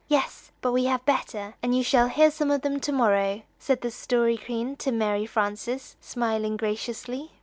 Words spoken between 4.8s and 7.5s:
Mary Frances, smiling graciously.